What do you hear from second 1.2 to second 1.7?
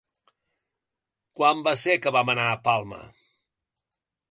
Quan